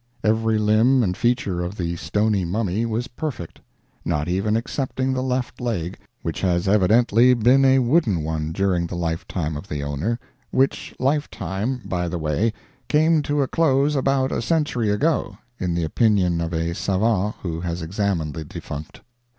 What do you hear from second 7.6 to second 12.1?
a wooden one during the lifetime of the owner—which lifetime, by